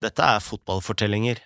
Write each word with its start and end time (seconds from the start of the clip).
Dette 0.00 0.24
er 0.24 0.40
Fotballfortellinger, 0.40 1.42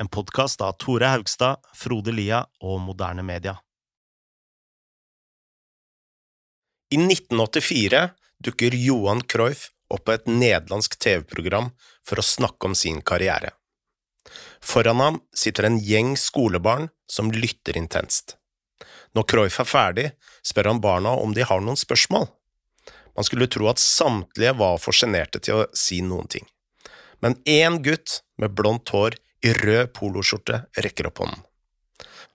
en 0.00 0.08
podkast 0.12 0.60
av 0.60 0.74
Tore 0.76 1.08
Haugstad, 1.08 1.62
Frode 1.72 2.12
Lia 2.12 2.42
og 2.60 2.82
Moderne 2.84 3.24
Media. 3.24 3.54
I 6.92 6.98
1984 7.00 8.02
dukker 8.44 8.76
Johan 8.76 9.24
Cruyff 9.24 9.70
opp 9.88 10.04
på 10.04 10.18
et 10.18 10.28
nederlandsk 10.28 10.98
TV-program 11.00 11.72
for 12.04 12.20
å 12.20 12.28
snakke 12.28 12.68
om 12.68 12.76
sin 12.76 13.00
karriere. 13.00 13.54
Foran 14.60 15.00
ham 15.00 15.20
sitter 15.32 15.70
en 15.70 15.80
gjeng 15.80 16.12
skolebarn 16.20 16.90
som 17.08 17.32
lytter 17.32 17.80
intenst. 17.80 18.36
Når 19.16 19.30
Cruyff 19.32 19.62
er 19.64 19.72
ferdig, 19.72 20.10
spør 20.44 20.74
han 20.74 20.84
barna 20.84 21.16
om 21.24 21.32
de 21.32 21.48
har 21.48 21.64
noen 21.64 21.80
spørsmål. 21.80 22.28
Man 23.16 23.24
skulle 23.24 23.48
tro 23.48 23.72
at 23.72 23.80
samtlige 23.80 24.58
var 24.60 24.76
for 24.76 24.92
sjenerte 24.92 25.40
til 25.40 25.62
å 25.62 25.70
si 25.72 26.04
noen 26.04 26.28
ting 26.28 26.50
men 27.22 27.36
én 27.44 27.80
gutt 27.84 28.22
med 28.40 28.54
blondt 28.56 28.90
hår 28.94 29.18
i 29.44 29.52
rød 29.52 29.92
poloskjorte 29.96 30.64
rekker 30.80 31.10
opp 31.10 31.22
hånden. 31.22 31.42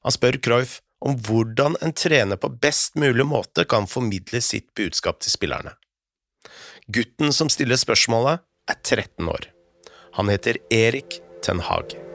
Han 0.06 0.16
spør 0.16 0.40
Cruyff 0.44 0.80
om 1.00 1.16
hvordan 1.26 1.78
en 1.84 1.96
trener 1.96 2.40
på 2.40 2.52
best 2.62 3.00
mulig 3.00 3.26
måte 3.28 3.66
kan 3.66 3.88
formidle 3.88 4.42
sitt 4.44 4.70
budskap 4.78 5.22
til 5.24 5.34
spillerne. 5.34 5.76
Gutten 6.90 7.34
som 7.36 7.52
stiller 7.52 7.80
spørsmålet, 7.80 8.46
er 8.70 8.78
13 8.84 9.30
år. 9.30 9.50
Han 10.18 10.30
heter 10.30 10.62
Erik 10.70 11.22
Ten 11.42 11.64
Hag. 11.66 12.09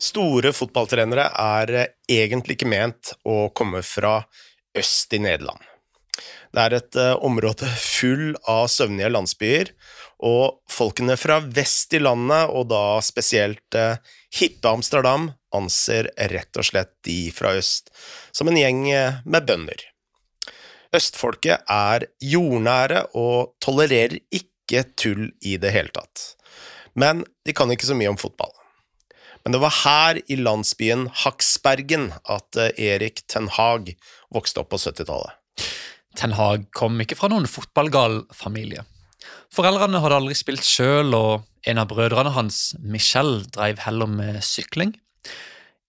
Store 0.00 0.52
fotballtrenere 0.56 1.26
er 1.36 1.74
eh, 1.76 1.90
egentlig 2.08 2.56
ikke 2.56 2.70
ment 2.72 3.12
å 3.28 3.50
komme 3.56 3.82
fra 3.84 4.22
øst 4.76 5.12
i 5.12 5.20
Nederland. 5.20 5.60
Det 6.50 6.62
er 6.62 6.74
et 6.74 6.96
uh, 6.98 7.14
område 7.22 7.68
full 7.78 8.32
av 8.48 8.64
søvnige 8.72 9.10
landsbyer, 9.12 9.70
og 10.26 10.58
folkene 10.68 11.14
fra 11.20 11.38
vest 11.40 11.94
i 11.96 12.00
landet, 12.02 12.50
og 12.50 12.66
da 12.72 12.98
spesielt 13.04 13.76
hippe 14.36 14.68
Amsterdam, 14.68 15.30
anser 15.56 16.10
rett 16.30 16.58
og 16.60 16.66
slett 16.66 16.92
de 17.06 17.30
fra 17.34 17.54
øst 17.58 17.88
som 18.36 18.50
en 18.50 18.58
gjeng 18.60 18.82
med 19.24 19.48
bønder. 19.48 19.80
Østfolket 20.96 21.66
er 21.70 22.06
jordnære 22.18 23.04
og 23.18 23.54
tolererer 23.62 24.18
ikke 24.34 24.84
tull 24.98 25.28
i 25.46 25.56
det 25.62 25.70
hele 25.74 25.94
tatt. 25.94 26.32
Men 26.98 27.22
de 27.46 27.54
kan 27.54 27.70
ikke 27.70 27.86
så 27.86 27.96
mye 27.98 28.10
om 28.10 28.18
fotball. 28.18 28.50
Men 29.44 29.54
det 29.54 29.60
var 29.62 29.76
her 29.82 30.20
i 30.28 30.36
landsbyen 30.36 31.06
Haksbergen 31.22 32.10
at 32.28 32.58
eh, 32.60 32.72
Erik 32.90 33.22
Ten 33.30 33.48
Hag 33.56 33.94
vokste 34.34 34.62
opp 34.62 34.72
på 34.74 34.80
70-tallet. 34.80 35.36
Ten 36.18 36.34
Hag 36.36 36.66
kom 36.76 36.98
ikke 37.00 37.16
fra 37.18 37.30
noen 37.32 37.48
fotballgal 37.48 38.24
familie. 38.34 38.84
Foreldrene 39.54 40.00
hadde 40.02 40.18
aldri 40.20 40.36
spilt 40.38 40.66
sjøl, 40.66 41.14
og 41.14 41.46
en 41.68 41.80
av 41.80 41.88
brødrene 41.90 42.32
hans, 42.34 42.74
Michel, 42.80 43.40
drev 43.52 43.80
heller 43.84 44.10
med 44.10 44.40
sykling. 44.46 44.94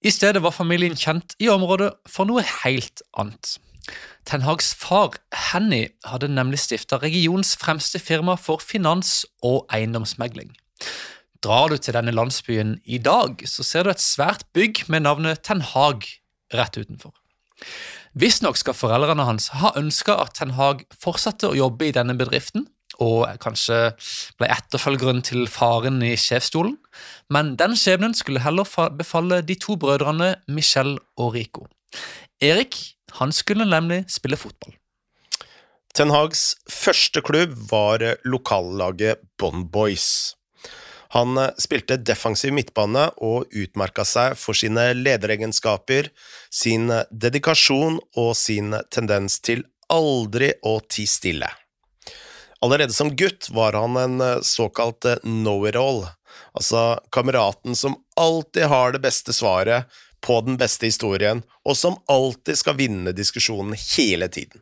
I 0.02 0.14
stedet 0.14 0.42
var 0.42 0.56
familien 0.56 0.98
kjent 0.98 1.36
i 1.42 1.50
området 1.52 1.92
for 2.10 2.30
noe 2.30 2.44
helt 2.64 3.04
annet. 3.22 3.58
Ten 4.26 4.46
Hags 4.46 4.72
far, 4.78 5.18
Henny, 5.52 5.88
hadde 6.06 6.30
nemlig 6.30 6.62
stifta 6.64 6.98
regionens 7.02 7.56
fremste 7.58 8.02
firma 8.02 8.38
for 8.38 8.62
finans- 8.62 9.24
og 9.46 9.66
eiendomsmegling. 9.74 10.54
Drar 11.42 11.72
du 11.72 11.78
til 11.82 11.96
denne 11.98 12.14
landsbyen 12.14 12.76
i 12.86 13.00
dag, 13.02 13.40
så 13.50 13.66
ser 13.66 13.86
du 13.86 13.92
et 13.94 14.04
svært 14.04 14.44
bygg 14.54 14.84
med 14.94 15.08
navnet 15.08 15.42
Ten 15.48 15.64
Hag 15.66 16.06
rett 16.54 16.78
utenfor. 16.78 17.16
Visstnok 18.14 18.60
skal 18.60 18.76
foreldrene 18.78 19.26
hans 19.26 19.48
ha 19.58 19.72
ønska 19.80 20.20
at 20.22 20.36
Ten 20.38 20.54
Hag 20.58 20.84
fortsatte 20.94 21.50
å 21.50 21.58
jobbe 21.58 21.88
i 21.88 21.96
denne 21.96 22.14
bedriften, 22.20 22.68
og 23.02 23.24
kanskje 23.42 23.96
ble 24.38 24.50
etterfølgeren 24.54 25.24
til 25.26 25.48
faren 25.50 26.02
i 26.06 26.12
sjefsstolen, 26.20 26.76
men 27.34 27.56
den 27.58 27.74
skjebnen 27.80 28.14
skulle 28.18 28.44
heller 28.44 28.68
befalle 29.00 29.40
de 29.42 29.56
to 29.58 29.78
brødrene 29.82 30.36
Michel 30.52 31.00
og 31.18 31.34
Rico. 31.38 31.66
Erik 32.44 32.78
han 33.18 33.34
skulle 33.34 33.66
nemlig 33.66 34.04
spille 34.12 34.38
fotball. 34.38 34.76
Ten 35.98 36.14
Hags 36.14 36.54
første 36.70 37.24
klubb 37.26 37.58
var 37.72 38.06
lokallaget 38.24 39.26
Bon 39.42 39.66
Boys. 39.68 40.38
Han 41.14 41.38
eh, 41.38 41.50
spilte 41.58 41.98
defensiv 41.98 42.54
midtbane 42.56 43.10
og 43.20 43.52
utmerka 43.52 44.06
seg 44.08 44.38
for 44.40 44.58
sine 44.58 44.92
lederegenskaper, 44.96 46.08
sin 46.52 46.90
eh, 46.92 47.08
dedikasjon 47.12 48.00
og 48.22 48.32
sin 48.40 48.76
tendens 48.94 49.40
til 49.44 49.66
aldri 49.92 50.54
å 50.64 50.78
ti 50.88 51.08
stille. 51.10 51.50
Allerede 52.62 52.94
som 52.94 53.12
gutt 53.18 53.50
var 53.52 53.76
han 53.76 54.00
en 54.00 54.24
eh, 54.24 54.40
såkalt 54.46 55.10
know-it-all, 55.26 56.06
altså 56.56 57.02
kameraten 57.12 57.76
som 57.76 58.00
alltid 58.16 58.72
har 58.72 58.96
det 58.96 59.04
beste 59.04 59.36
svaret 59.36 59.92
på 60.22 60.38
den 60.46 60.58
beste 60.62 60.86
historien, 60.86 61.42
og 61.66 61.76
som 61.78 61.98
alltid 62.12 62.60
skal 62.60 62.78
vinne 62.78 63.12
diskusjonen 63.18 63.76
hele 63.98 64.30
tiden. 64.32 64.62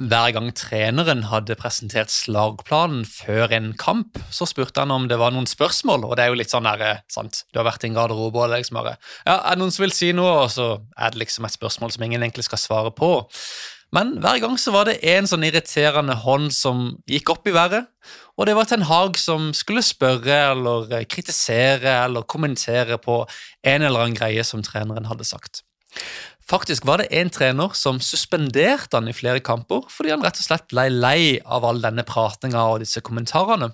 Hver 0.00 0.30
gang 0.32 0.46
treneren 0.56 1.26
hadde 1.28 1.52
presentert 1.60 2.08
slagplanen 2.08 3.02
før 3.04 3.52
en 3.52 3.66
kamp, 3.76 4.16
så 4.32 4.46
spurte 4.48 4.80
han 4.80 4.94
om 4.94 5.10
det 5.10 5.18
var 5.20 5.34
noen 5.34 5.48
spørsmål, 5.48 6.06
og 6.08 6.14
det 6.16 6.24
er 6.24 6.30
jo 6.32 6.38
litt 6.40 6.54
sånn 6.54 6.64
der, 6.64 6.80
eh, 6.86 7.02
sant, 7.12 7.42
du 7.52 7.60
har 7.60 7.66
vært 7.68 7.84
i 7.84 7.90
en 7.90 7.98
garderobe, 7.98 8.40
og 8.40 8.48
det 8.48 8.62
liksom 8.62 8.78
bare 8.80 8.96
Ja, 9.26 9.34
er 9.44 9.50
det 9.50 9.60
noen 9.60 9.74
som 9.74 9.84
vil 9.84 9.92
si 9.92 10.12
noe? 10.16 10.46
Og 10.46 10.48
så 10.54 10.80
er 10.96 11.10
det 11.10 11.20
liksom 11.20 11.44
et 11.44 11.52
spørsmål 11.52 11.92
som 11.92 12.02
ingen 12.02 12.22
egentlig 12.22 12.44
skal 12.48 12.58
svare 12.58 12.90
på. 12.96 13.28
Men 13.92 14.16
hver 14.22 14.40
gang 14.40 14.56
så 14.56 14.72
var 14.72 14.86
det 14.88 15.04
en 15.04 15.26
sånn 15.26 15.44
irriterende 15.44 16.16
hånd 16.16 16.50
som 16.54 16.96
gikk 17.06 17.34
opp 17.34 17.46
i 17.46 17.52
været, 17.52 17.86
og 18.38 18.46
det 18.46 18.56
var 18.56 18.64
Ten 18.64 18.88
Hag 18.88 19.18
som 19.18 19.52
skulle 19.52 19.82
spørre 19.84 20.52
eller 20.54 20.94
eh, 20.96 21.04
kritisere 21.04 22.06
eller 22.06 22.22
kommentere 22.24 22.96
på 22.96 23.26
en 23.62 23.82
eller 23.82 24.00
annen 24.00 24.16
greie 24.16 24.44
som 24.48 24.62
treneren 24.64 25.10
hadde 25.12 25.28
sagt. 25.28 25.60
Faktisk 26.50 26.86
var 26.88 26.98
det 26.98 27.12
en 27.14 27.30
trener 27.30 27.76
som 27.78 28.00
suspenderte 28.02 28.96
han 28.96 29.06
i 29.10 29.14
flere 29.14 29.42
kamper 29.44 29.84
fordi 29.92 30.10
han 30.10 30.24
rett 30.24 30.40
og 30.40 30.48
slett 30.48 30.66
ble 30.72 30.88
lei 30.90 31.20
av 31.46 31.66
all 31.68 31.78
denne 31.84 32.02
pratinga 32.06 32.64
og 32.72 32.82
disse 32.82 33.02
kommentarene. 33.06 33.70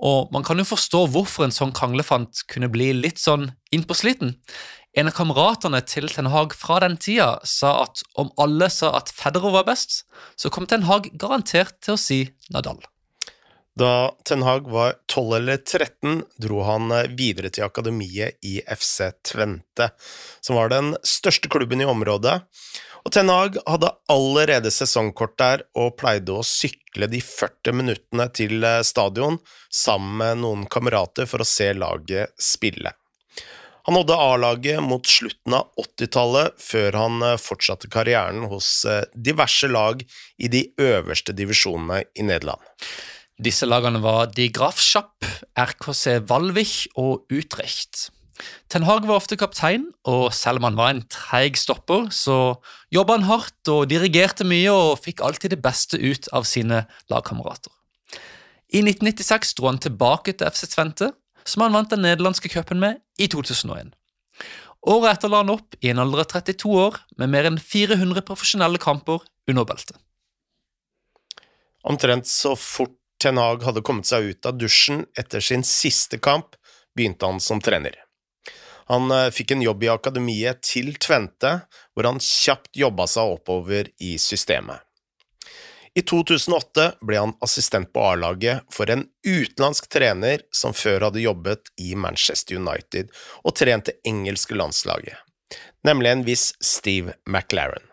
Og 0.00 0.32
man 0.34 0.42
kan 0.46 0.58
jo 0.58 0.66
forstå 0.66 1.04
hvorfor 1.12 1.46
en 1.46 1.54
sånn 1.54 1.74
kranglefant 1.76 2.42
kunne 2.50 2.70
bli 2.72 2.90
litt 2.96 3.20
sånn 3.22 3.50
innpåsliten. 3.70 4.34
En 4.98 5.06
av 5.06 5.14
kameratene 5.14 5.78
til 5.86 6.10
Ten 6.10 6.32
Hag 6.32 6.56
fra 6.58 6.80
den 6.82 6.96
tida 6.98 7.36
sa 7.46 7.76
at 7.84 8.02
om 8.18 8.32
alle 8.42 8.66
sa 8.74 8.96
at 8.98 9.12
Federer 9.14 9.54
var 9.54 9.68
best, 9.68 10.02
så 10.34 10.50
kom 10.50 10.66
Ten 10.66 10.88
Hag 10.90 11.12
garantert 11.14 11.78
til 11.84 11.94
å 11.94 12.00
si 12.00 12.24
Nadal. 12.50 12.80
Da 13.80 14.16
Ten 14.24 14.42
Hag 14.42 14.70
var 14.70 14.94
12 15.06 15.34
eller 15.34 15.56
13, 15.56 16.22
dro 16.36 16.60
han 16.62 16.90
eh, 16.92 17.06
videre 17.16 17.48
til 17.48 17.64
akademiet 17.64 18.36
i 18.44 18.58
FC 18.60 19.08
Tvente, 19.24 19.86
som 20.44 20.58
var 20.58 20.68
den 20.68 20.90
største 21.06 21.48
klubben 21.48 21.80
i 21.80 21.86
området. 21.88 22.34
Og 23.00 23.12
Ten 23.14 23.32
Hag 23.32 23.56
hadde 23.64 23.94
allerede 24.12 24.68
sesongkort 24.74 25.32
der 25.40 25.64
og 25.80 25.94
pleide 25.96 26.34
å 26.36 26.44
sykle 26.44 27.08
de 27.08 27.22
40 27.24 27.78
minuttene 27.78 28.26
til 28.36 28.60
eh, 28.60 28.82
stadion 28.84 29.38
sammen 29.72 30.18
med 30.18 30.42
noen 30.42 30.66
kamerater 30.68 31.30
for 31.30 31.40
å 31.40 31.48
se 31.48 31.70
laget 31.72 32.34
spille. 32.36 32.92
Han 33.88 33.96
nådde 33.96 34.18
A-laget 34.26 34.84
mot 34.84 35.08
slutten 35.08 35.56
av 35.56 35.70
80-tallet, 35.80 36.60
før 36.60 37.00
han 37.00 37.24
eh, 37.30 37.38
fortsatte 37.40 37.88
karrieren 37.88 38.44
hos 38.52 38.84
diverse 39.16 39.72
lag 39.72 40.04
i 40.36 40.52
de 40.52 40.66
øverste 40.76 41.32
divisjonene 41.32 42.02
i 42.12 42.28
Nederland. 42.28 42.60
Disse 43.40 43.64
lagene 43.64 44.02
var 44.04 44.28
De 44.36 44.50
Grafschapp, 44.52 45.24
RKC 45.56 46.18
Valvich 46.28 46.90
og 47.00 47.22
Utrecht. 47.32 48.10
Ten 48.68 48.84
Hag 48.84 49.06
var 49.08 49.16
ofte 49.16 49.38
kaptein, 49.40 49.86
og 50.04 50.34
selv 50.36 50.60
om 50.60 50.66
han 50.68 50.76
var 50.76 50.92
en 50.92 51.00
treig 51.08 51.56
stopper, 51.56 52.10
så 52.12 52.58
jobba 52.92 53.16
han 53.16 53.28
hardt 53.30 53.70
og 53.72 53.86
dirigerte 53.88 54.44
mye 54.44 54.74
og 54.74 55.00
fikk 55.06 55.24
alltid 55.24 55.54
det 55.54 55.60
beste 55.64 55.96
ut 55.96 56.28
av 56.36 56.44
sine 56.48 56.82
lagkamerater. 57.12 57.72
I 58.76 58.84
1996 58.84 59.56
dro 59.56 59.70
han 59.70 59.80
tilbake 59.80 60.36
til 60.36 60.52
FC 60.52 60.68
Tvente, 60.74 61.10
som 61.48 61.64
han 61.64 61.74
vant 61.74 61.90
den 61.94 62.04
nederlandske 62.04 62.52
cupen 62.52 62.80
med 62.82 63.00
i 63.16 63.30
2001. 63.32 63.94
Året 64.84 65.16
etter 65.16 65.32
la 65.32 65.40
han 65.40 65.56
opp 65.56 65.80
i 65.80 65.88
en 65.88 66.04
alder 66.04 66.26
av 66.26 66.30
32 66.36 66.76
år 66.76 67.00
med 67.16 67.32
mer 67.32 67.48
enn 67.48 67.60
400 67.60 68.20
profesjonelle 68.28 68.80
kamper 68.80 69.24
under 69.48 69.64
beltet. 69.68 69.96
Omtrent 71.88 72.28
så 72.28 72.52
fort 72.52 72.99
Ten 73.20 73.36
Hag 73.36 73.62
hadde 73.62 73.82
kommet 73.84 74.08
seg 74.08 74.32
ut 74.32 74.46
av 74.48 74.56
dusjen 74.58 75.04
etter 75.18 75.44
sin 75.44 75.64
siste 75.66 76.18
kamp, 76.18 76.56
begynte 76.96 77.28
han 77.28 77.40
som 77.40 77.60
trener. 77.60 77.98
Han 78.90 79.10
eh, 79.14 79.28
fikk 79.30 79.52
en 79.54 79.62
jobb 79.62 79.84
i 79.84 79.90
akademiet 79.92 80.62
til 80.66 80.94
Tvente, 80.98 81.60
hvor 81.94 82.08
han 82.08 82.22
kjapt 82.24 82.72
jobba 82.80 83.06
seg 83.10 83.36
oppover 83.36 83.92
i 84.02 84.16
systemet. 84.18 84.80
I 85.94 86.02
2008 86.06 86.86
ble 87.02 87.18
han 87.18 87.36
assistent 87.44 87.90
på 87.92 88.02
A-laget 88.12 88.62
for 88.72 88.90
en 88.90 89.04
utenlandsk 89.26 89.90
trener 89.90 90.46
som 90.54 90.72
før 90.74 91.08
hadde 91.08 91.24
jobbet 91.24 91.72
i 91.82 91.92
Manchester 91.98 92.62
United 92.62 93.10
og 93.42 93.56
trent 93.58 93.90
det 93.90 93.98
engelske 94.06 94.54
landslaget, 94.54 95.18
nemlig 95.84 96.14
en 96.14 96.26
viss 96.30 96.52
Steve 96.62 97.18
McLaren. 97.26 97.89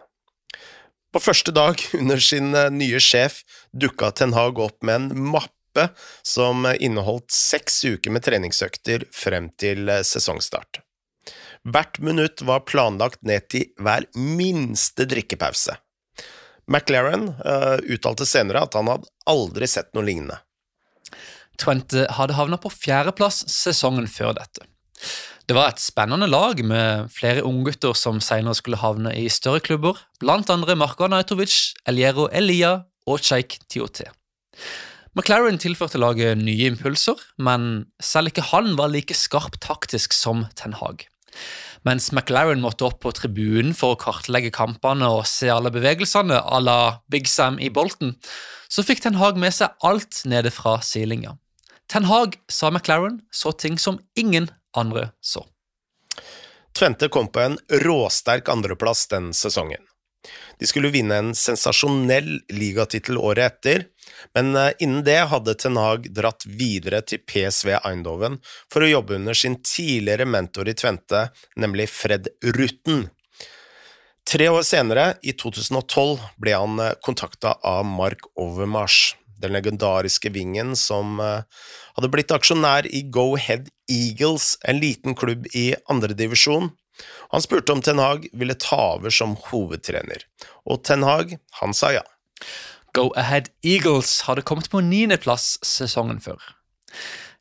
På 1.13 1.21
første 1.23 1.53
dag 1.55 1.81
under 1.99 2.19
sin 2.23 2.55
eh, 2.55 2.71
nye 2.73 2.99
sjef 3.03 3.43
dukka 3.73 4.11
Ten 4.11 4.35
Hag 4.37 4.59
opp 4.59 4.83
med 4.83 5.01
en 5.01 5.29
mappe 5.35 5.89
som 6.25 6.65
inneholdt 6.79 7.31
seks 7.33 7.83
uker 7.85 8.13
med 8.13 8.25
treningsøkter 8.25 9.07
frem 9.13 9.51
til 9.61 9.89
eh, 9.93 10.03
sesongstart. 10.07 10.81
Hvert 11.67 11.99
minutt 11.99 12.41
var 12.47 12.63
planlagt 12.67 13.23
ned 13.27 13.49
til 13.51 13.67
hver 13.83 14.07
minste 14.15 15.07
drikkepause. 15.09 15.75
McLaren 16.67 17.29
uh, 17.43 17.79
uttalte 17.87 18.27
senere 18.27 18.61
at 18.63 18.75
han 18.75 18.89
hadde 18.91 19.07
aldri 19.27 19.67
sett 19.71 19.93
noe 19.95 20.05
lignende. 20.07 20.37
Twente 21.59 22.05
hadde 22.13 22.37
havna 22.37 22.59
på 22.61 22.71
fjerdeplass 22.71 23.45
sesongen 23.51 24.07
før 24.11 24.35
dette. 24.37 24.67
Det 25.47 25.55
var 25.55 25.69
et 25.71 25.79
spennende 25.79 26.27
lag 26.27 26.59
med 26.59 27.07
flere 27.15 27.45
unggutter 27.47 27.95
som 27.95 28.17
senere 28.19 28.57
skulle 28.57 28.81
havne 28.81 29.13
i 29.15 29.29
større 29.31 29.61
klubber, 29.63 29.95
blant 30.19 30.49
andre 30.51 30.75
Marko 30.75 31.05
Anajtovic, 31.07 31.71
Eliero 31.87 32.25
Elia 32.35 32.73
og 33.07 33.23
Cheik 33.23 33.55
Tioté. 33.71 34.09
McLaren 35.15 35.55
tilførte 35.55 36.01
laget 36.03 36.35
nye 36.41 36.67
impulser, 36.73 37.15
men 37.39 37.85
selv 38.03 38.33
ikke 38.33 38.43
han 38.49 38.75
var 38.75 38.91
like 38.91 39.15
skarp 39.15 39.55
taktisk 39.63 40.11
som 40.11 40.43
Ten 40.59 40.75
Hag. 40.81 41.07
Mens 41.87 42.11
McLaren 42.11 42.59
måtte 42.59 42.83
opp 42.89 42.99
på 43.05 43.15
tribunen 43.15 43.71
for 43.71 43.95
å 43.95 44.01
kartlegge 44.03 44.51
kampene 44.51 45.07
og 45.15 45.23
se 45.31 45.47
alle 45.47 45.71
bevegelsene 45.71 46.43
à 46.43 46.59
la 46.59 46.79
Big 47.07 47.31
Sam 47.31 47.55
i 47.63 47.71
Bolten, 47.71 48.17
så 48.67 48.83
fikk 48.83 49.05
Ten 49.05 49.15
Hag 49.15 49.39
med 49.39 49.55
seg 49.55 49.79
alt 49.79 50.25
nede 50.27 50.51
fra 50.51 50.81
sidelinja. 50.83 51.37
Ten 51.87 52.03
Hag 52.11 52.35
sa 52.51 52.67
McLaren 52.67 53.21
så 53.31 53.55
ting 53.55 53.79
som 53.79 54.01
ingen 54.19 54.51
andre 54.75 55.09
så. 55.21 55.45
Tvente 56.77 57.09
kom 57.09 57.31
på 57.31 57.39
en 57.39 57.57
råsterk 57.69 58.49
andreplass 58.49 59.07
den 59.07 59.31
sesongen. 59.33 59.81
De 60.59 60.67
skulle 60.67 60.91
vinne 60.93 61.15
en 61.15 61.35
sensasjonell 61.35 62.39
ligatittel 62.53 63.17
året 63.17 63.51
etter, 63.51 63.85
men 64.33 64.55
eh, 64.55 64.71
innen 64.79 65.03
det 65.05 65.19
hadde 65.31 65.55
Ten 65.55 65.77
Hag 65.77 66.09
dratt 66.13 66.45
videre 66.45 67.03
til 67.05 67.21
PSV 67.21 67.77
Eindhoven 67.77 68.39
for 68.73 68.83
å 68.83 68.89
jobbe 68.89 69.17
under 69.19 69.37
sin 69.37 69.59
tidligere 69.61 70.25
mentor 70.25 70.69
i 70.69 70.75
Tvente, 70.77 71.27
nemlig 71.55 71.89
Fred 71.93 72.29
Rutten. 72.57 73.07
Tre 74.27 74.49
år 74.51 74.65
senere, 74.67 75.13
i 75.23 75.31
2012, 75.37 76.17
ble 76.41 76.57
han 76.57 76.81
eh, 76.83 76.95
kontakta 77.05 77.55
av 77.63 77.85
Mark 77.87 78.27
Overmars, 78.35 79.15
den 79.41 79.55
legendariske 79.55 80.31
vingen 80.35 80.75
som 80.79 81.21
eh, 81.23 81.45
hadde 81.97 82.11
blitt 82.13 82.33
aksjonær 82.33 82.89
i 82.89 83.03
Go 83.13 83.35
Head 83.39 83.69
Eagles, 83.91 84.55
en 84.67 84.81
liten 84.83 85.15
klubb 85.17 85.47
i 85.55 85.71
andredivisjon, 85.91 86.71
han 87.31 87.43
spurte 87.43 87.73
om 87.75 87.81
Ten 87.85 87.99
Hag 88.01 88.25
ville 88.33 88.55
ta 88.57 88.79
over 88.95 89.13
som 89.13 89.35
hovedtrener, 89.49 90.23
og 90.65 90.83
Ten 90.87 91.05
Hag, 91.05 91.37
han 91.61 91.75
sa 91.77 91.93
ja. 91.93 92.03
Go 92.97 93.11
Ahead 93.19 93.51
Eagles 93.65 94.23
hadde 94.25 94.45
kommet 94.47 94.71
på 94.73 94.81
niendeplass 94.81 95.57
sesongen 95.65 96.21
før. 96.23 96.39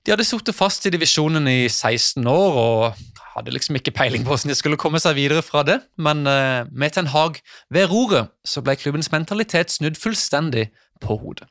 De 0.04 0.12
hadde 0.12 0.26
sittet 0.26 0.54
fast 0.54 0.84
i 0.87 0.92
divisjonen 0.94 1.49
i 1.50 1.66
16 1.66 2.26
år 2.31 2.58
og 2.60 3.00
hadde 3.37 3.52
liksom 3.54 3.78
ikke 3.78 3.94
peiling 3.96 4.25
på 4.25 4.32
hvordan 4.32 4.52
de 4.52 4.56
skulle 4.58 4.78
komme 4.81 5.00
seg 5.02 5.16
videre 5.19 5.42
fra 5.44 5.64
det, 5.66 5.81
men 5.99 6.25
eh, 6.31 6.69
med 6.70 6.94
Ten 6.94 7.10
Hag 7.12 7.40
ved 7.72 7.90
roret 7.90 8.32
så 8.46 8.62
ble 8.64 8.76
klubbens 8.78 9.10
mentalitet 9.12 9.75
snudd 9.75 9.99
fullstendig 10.00 10.69
på 11.02 11.19
hodet. 11.20 11.49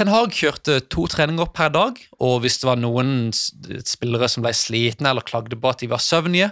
Ten 0.00 0.08
Hag 0.08 0.30
kjørte 0.32 0.78
to 0.88 1.02
treninger 1.12 1.50
per 1.52 1.68
dag, 1.74 1.98
og 2.24 2.38
hvis 2.40 2.54
det 2.62 2.64
var 2.70 2.78
noen 2.80 3.34
spillere 3.36 4.30
som 4.32 4.40
ble 4.40 4.54
slitne 4.56 5.10
eller 5.10 5.26
klagde 5.28 5.58
på 5.60 5.68
at 5.68 5.82
de 5.82 5.90
var 5.92 6.00
søvnige, 6.00 6.46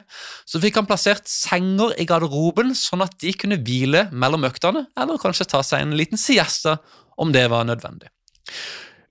så 0.44 0.60
fikk 0.60 0.76
han 0.76 0.88
plassert 0.90 1.24
senger 1.32 1.94
i 1.96 2.04
garderoben, 2.04 2.74
sånn 2.76 3.06
at 3.06 3.16
de 3.24 3.32
kunne 3.32 3.56
hvile 3.64 4.04
mellom 4.12 4.44
øktene, 4.44 4.82
eller 5.00 5.16
kanskje 5.22 5.46
ta 5.48 5.62
seg 5.64 5.80
en 5.80 5.96
liten 5.96 6.20
siesta 6.20 6.76
om 7.16 7.32
det 7.32 7.46
var 7.48 7.64
nødvendig. 7.70 8.12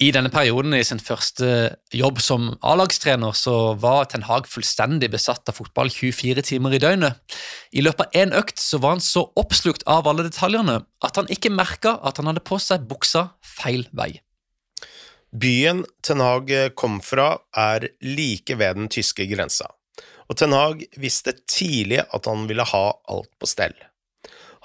I 0.06 0.12
denne 0.14 0.30
perioden, 0.30 0.76
i 0.78 0.84
sin 0.86 1.02
første 1.02 1.50
jobb 1.98 2.22
som 2.22 2.52
A-lagstrener, 2.62 3.34
så 3.34 3.74
var 3.82 4.06
Ten 4.12 4.28
Hag 4.30 4.46
fullstendig 4.46 5.10
besatt 5.16 5.50
av 5.50 5.58
fotball 5.58 5.90
24 5.90 6.46
timer 6.46 6.78
i 6.78 6.84
døgnet. 6.84 7.18
I 7.74 7.82
løpet 7.82 8.06
av 8.06 8.22
én 8.22 8.38
økt 8.38 8.62
så 8.62 8.78
var 8.86 9.00
han 9.00 9.02
så 9.02 9.26
oppslukt 9.34 9.88
av 9.90 10.06
alle 10.06 10.30
detaljene 10.30 10.84
at 11.02 11.18
han 11.18 11.34
ikke 11.34 11.50
merka 11.50 11.98
at 12.06 12.22
han 12.22 12.30
hadde 12.30 12.46
på 12.46 12.62
seg 12.62 12.86
buksa 12.86 13.32
feil 13.42 13.90
vei. 13.98 14.12
Byen 15.42 15.86
Ten 16.08 16.22
Hag 16.24 16.52
kom 16.76 17.02
fra, 17.04 17.38
er 17.58 17.88
like 18.02 18.56
ved 18.56 18.80
den 18.80 18.88
tyske 18.90 19.26
grensa, 19.30 19.68
og 20.30 20.38
Ten 20.40 20.56
Hag 20.56 20.86
visste 20.98 21.36
tidlig 21.46 22.00
at 22.06 22.30
han 22.30 22.48
ville 22.50 22.66
ha 22.66 22.86
alt 23.12 23.34
på 23.40 23.50
stell. 23.50 23.76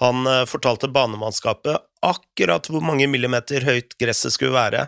Han 0.02 0.26
eh, 0.26 0.44
fortalte 0.48 0.88
banemannskapet 0.88 1.82
akkurat 2.02 2.70
hvor 2.70 2.84
mange 2.84 3.06
millimeter 3.10 3.64
høyt 3.66 3.94
gresset 4.00 4.34
skulle 4.34 4.56
være, 4.56 4.86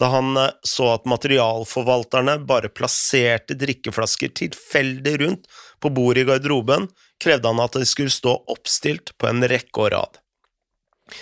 da 0.00 0.10
han 0.12 0.34
eh, 0.40 0.50
så 0.66 0.90
at 0.96 1.06
materialforvalterne 1.08 2.40
bare 2.48 2.72
plasserte 2.72 3.56
drikkeflasker 3.60 4.34
tilfeldig 4.40 5.14
rundt 5.22 5.48
på 5.80 5.92
bordet 5.94 6.24
i 6.24 6.28
garderoben, 6.32 6.88
krevde 7.22 7.52
han 7.52 7.62
at 7.62 7.78
de 7.78 7.86
skulle 7.88 8.12
stå 8.12 8.34
oppstilt 8.50 9.14
på 9.18 9.30
en 9.30 9.46
rekke 9.48 9.86
og 9.86 9.94
rad. 9.94 10.20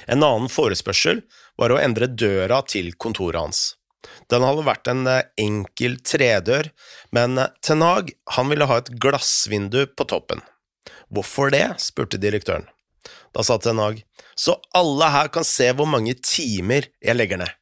En 0.06 0.22
annen 0.22 0.50
forespørsel 0.50 1.24
var 1.58 1.74
å 1.74 1.78
endre 1.82 2.08
døra 2.08 2.62
til 2.66 2.92
kontoret 2.94 3.42
hans. 3.42 3.62
Den 4.32 4.46
hadde 4.46 4.64
vært 4.64 4.88
en 4.88 5.04
eh, 5.10 5.26
enkel 5.40 5.98
tredør, 6.06 6.70
men 7.12 7.36
eh, 7.40 7.52
Tenag 7.64 8.14
han 8.36 8.48
ville 8.52 8.68
ha 8.70 8.80
et 8.80 8.92
glassvindu 9.02 9.84
på 9.92 10.08
toppen. 10.08 10.40
Hvorfor 11.12 11.52
det? 11.52 11.66
spurte 11.82 12.20
direktøren. 12.20 12.64
Da 13.36 13.44
sa 13.44 13.58
Tenag, 13.60 14.02
så 14.38 14.56
alle 14.76 15.10
her 15.12 15.28
kan 15.32 15.44
se 15.44 15.68
hvor 15.76 15.88
mange 15.88 16.14
timer 16.24 16.88
jeg 17.04 17.18
legger 17.18 17.42
ned. 17.42 17.52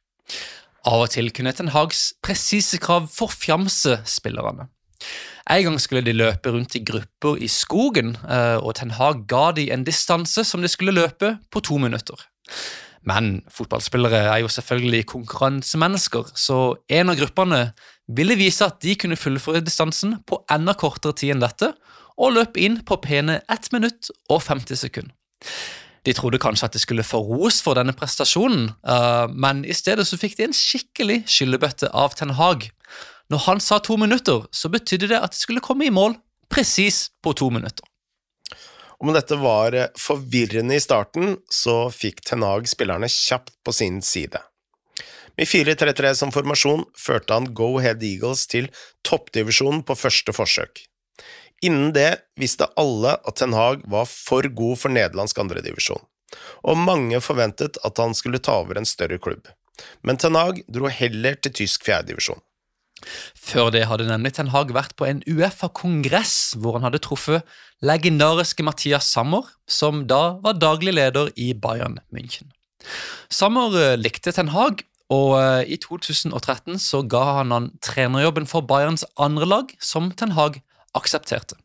Av 0.87 1.03
og 1.03 1.11
til 1.13 1.29
kunne 1.35 1.53
Ten 1.53 1.73
Hags 1.75 2.11
presise 2.25 2.79
krav 2.81 3.09
forfjamse 3.13 3.99
spillerne. 4.09 4.69
En 5.51 5.65
gang 5.65 5.77
skulle 5.81 6.05
de 6.05 6.13
løpe 6.15 6.53
rundt 6.53 6.77
i 6.77 6.83
grupper 6.85 7.41
i 7.41 7.49
skogen, 7.51 8.15
eh, 8.29 8.57
og 8.61 8.77
Ten 8.79 8.93
Hag 8.95 9.25
ga 9.29 9.49
de 9.57 9.67
en 9.73 9.83
distanse 9.85 10.45
som 10.47 10.63
de 10.63 10.71
skulle 10.71 10.95
løpe 10.95 11.35
på 11.51 11.63
to 11.65 11.77
minutter. 11.81 12.15
Men 13.07 13.41
fotballspillere 13.49 14.19
er 14.29 14.43
jo 14.43 14.49
selvfølgelig 14.51 15.05
konkurransemennesker, 15.09 16.31
så 16.37 16.75
en 16.91 17.09
av 17.09 17.17
gruppene 17.17 17.61
ville 18.11 18.37
vise 18.37 18.65
at 18.65 18.81
de 18.83 18.93
kunne 18.99 19.17
fullføre 19.17 19.63
distansen 19.65 20.19
på 20.29 20.43
enda 20.53 20.75
kortere 20.77 21.17
tid 21.17 21.35
enn 21.35 21.43
dette, 21.43 21.71
og 22.21 22.35
løpe 22.35 22.61
inn 22.61 22.81
på 22.85 22.99
pene 23.01 23.39
1 23.49 23.71
minutt 23.73 24.11
og 24.29 24.43
50 24.45 24.83
sekunder. 24.83 25.15
De 26.05 26.13
trodde 26.17 26.41
kanskje 26.41 26.65
at 26.65 26.73
de 26.73 26.81
skulle 26.81 27.05
få 27.05 27.19
ros 27.25 27.59
for 27.61 27.77
denne 27.77 27.93
prestasjonen, 27.97 28.71
uh, 28.85 29.29
men 29.29 29.61
i 29.65 29.73
stedet 29.77 30.07
så 30.09 30.17
fikk 30.17 30.37
de 30.37 30.47
en 30.47 30.57
skikkelig 30.57 31.21
skyllebøtte 31.29 31.91
av 31.93 32.17
Ten 32.17 32.33
Hag. 32.37 32.69
Når 33.29 33.45
han 33.45 33.61
sa 33.63 33.77
to 33.79 33.97
minutter, 34.01 34.47
så 34.51 34.69
betydde 34.69 35.11
det 35.13 35.21
at 35.21 35.33
de 35.33 35.41
skulle 35.41 35.63
komme 35.63 35.85
i 35.87 35.93
mål 35.93 36.17
presis 36.51 37.09
på 37.23 37.33
to 37.37 37.49
minutter. 37.53 37.85
Om 39.01 39.13
dette 39.15 39.35
var 39.41 39.73
forvirrende 39.97 40.75
i 40.77 40.81
starten, 40.83 41.39
så 41.49 41.89
fikk 41.89 42.21
Ten 42.27 42.43
Hag 42.45 42.67
spillerne 42.69 43.09
kjapt 43.09 43.55
på 43.65 43.73
sin 43.73 43.97
side. 44.05 44.37
Med 45.39 45.49
4-3-3 45.49 46.13
som 46.19 46.33
formasjon 46.33 46.83
førte 46.99 47.33
han 47.33 47.47
Go 47.57 47.79
Head 47.81 48.03
Eagles 48.05 48.45
til 48.51 48.67
toppdivisjonen 49.07 49.81
på 49.87 49.97
første 49.97 50.35
forsøk. 50.37 50.83
Innen 51.65 51.95
det 51.97 52.11
visste 52.37 52.69
alle 52.77 53.15
at 53.25 53.39
Ten 53.41 53.57
Hag 53.57 53.81
var 53.89 54.05
for 54.09 54.45
god 54.45 54.83
for 54.83 54.93
nederlandsk 54.93 55.41
andredivisjon, 55.41 56.05
og 56.61 56.85
mange 56.85 57.21
forventet 57.25 57.81
at 57.85 58.01
han 58.01 58.13
skulle 58.17 58.41
ta 58.43 58.59
over 58.61 58.77
en 58.77 58.89
større 58.89 59.17
klubb. 59.17 59.49
Men 60.05 60.21
Ten 60.21 60.37
Hag 60.37 60.61
dro 60.69 60.93
heller 60.93 61.41
til 61.41 61.57
tysk 61.63 61.89
fjerdedivisjon. 61.89 62.41
Før 63.37 63.71
det 63.73 63.85
hadde 63.89 64.07
nemlig 64.09 64.35
Ten 64.37 64.51
Hag 64.53 64.73
vært 64.75 64.95
på 64.99 65.07
en 65.09 65.23
Uefa-kongress 65.29 66.55
hvor 66.61 66.77
han 66.77 66.87
hadde 66.87 67.01
truffet 67.03 67.47
legendariske 67.85 68.63
Mathias 68.65 69.09
Sammer, 69.09 69.47
som 69.65 70.05
da 70.09 70.37
var 70.43 70.59
daglig 70.61 70.95
leder 70.97 71.31
i 71.35 71.51
Bayern 71.57 71.99
München. 72.13 72.51
Sammer 73.31 73.75
eh, 73.77 73.99
likte 73.99 74.33
Ten 74.35 74.51
Hag, 74.55 74.83
og 75.11 75.35
eh, 75.41 75.73
i 75.75 75.77
2013 75.81 76.79
så 76.81 77.03
ga 77.09 77.23
han 77.41 77.53
han 77.55 77.71
trenerjobben 77.83 78.47
for 78.49 78.65
Bayerns 78.65 79.05
andre 79.17 79.49
lag, 79.49 79.73
som 79.79 80.11
Ten 80.15 80.37
Hag 80.37 80.61
aksepterte. 80.97 81.57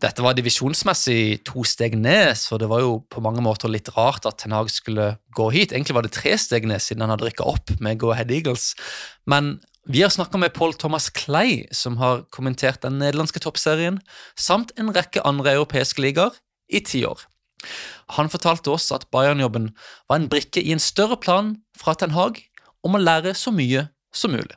Dette 0.00 0.24
var 0.24 0.32
divisjonsmessig 0.32 1.42
to 1.44 1.62
steg 1.68 1.92
ned, 2.00 2.32
så 2.40 2.56
det 2.60 2.70
var 2.70 2.80
jo 2.80 3.00
på 3.12 3.20
mange 3.20 3.42
måter 3.44 3.68
litt 3.68 3.90
rart 3.96 4.24
at 4.28 4.38
Ten 4.40 4.54
Hag 4.56 4.70
skulle 4.72 5.12
gå 5.36 5.50
hit. 5.52 5.74
Egentlig 5.74 5.96
var 5.96 6.06
det 6.06 6.14
tre 6.16 6.32
steg 6.40 6.68
ned, 6.68 6.80
siden 6.80 7.04
han 7.04 7.12
hadde 7.12 7.28
rykka 7.28 7.44
opp 7.44 7.74
med 7.84 8.00
Go 8.00 8.14
Ahead 8.14 8.32
Eagles. 8.32 8.72
Men 9.28 9.58
Vi 9.92 10.02
har 10.02 10.08
snakka 10.08 10.38
med 10.38 10.54
Paul 10.54 10.74
Thomas 10.74 11.10
Clay, 11.10 11.66
som 11.70 11.96
har 11.96 12.20
kommentert 12.30 12.84
den 12.84 13.00
nederlandske 13.00 13.40
toppserien, 13.42 13.96
samt 14.38 14.70
en 14.78 14.92
rekke 14.94 15.24
andre 15.26 15.56
europeiske 15.56 16.04
ligaer, 16.04 16.36
i 16.70 16.78
ti 16.86 17.00
år. 17.08 17.24
Han 18.14 18.30
fortalte 18.30 18.70
oss 18.70 18.86
at 18.94 19.08
Bayern-jobben 19.10 19.72
var 20.06 20.20
en 20.20 20.28
brikke 20.30 20.62
i 20.62 20.70
en 20.70 20.82
større 20.84 21.18
plan 21.18 21.56
fra 21.74 21.96
Ten 21.98 22.14
Hag 22.14 22.38
om 22.86 22.94
å 22.94 23.02
lære 23.02 23.34
så 23.34 23.50
mye 23.50 23.88
som 24.14 24.36
mulig. 24.36 24.54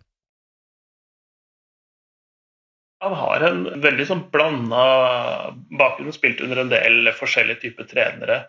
Han 3.01 3.17
har 3.17 3.49
en 3.49 3.65
veldig 3.81 4.09
sånn 4.11 4.25
blanda 4.35 4.85
bakgrunn, 5.79 6.13
spilt 6.13 6.45
under 6.45 6.61
en 6.61 6.75
del 6.75 7.09
forskjellige 7.17 7.65
typer 7.65 7.89
trenere. 7.89 8.43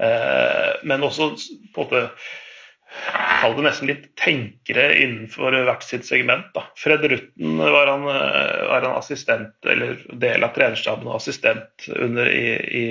Eh, 0.00 0.70
men 0.88 1.04
også 1.04 1.34
på 1.74 1.84
en 1.84 1.90
måte 1.90 2.06
Kall 3.40 3.54
det 3.56 3.64
nesten 3.64 3.88
litt 3.88 4.08
tenkere 4.18 4.88
innenfor 5.00 5.54
hvert 5.64 5.84
sitt 5.86 6.04
segment. 6.08 6.50
Da. 6.56 6.66
Fred 6.78 7.04
Rutten 7.12 7.60
var 7.60 7.88
han, 7.88 8.08
eh, 8.10 8.64
var 8.68 8.82
han 8.82 8.98
assistent, 8.98 9.54
eller 9.64 10.00
del 10.10 10.44
av 10.44 10.52
trenerstaben 10.56 11.08
og 11.08 11.20
assistent 11.20 11.88
under 11.94 12.28
i, 12.28 12.44
i, 12.82 12.86